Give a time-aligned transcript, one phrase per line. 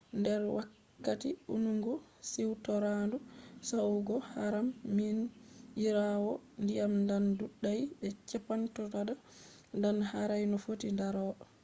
[0.21, 1.93] nder wakkati ɗungu
[2.29, 3.17] siwtoraandu
[3.69, 6.33] yahugo haram minyiraawo
[6.67, 9.09] diyam ɗan ɗudai be chippotodan
[9.81, 11.25] ɗan harai no fotti ndaro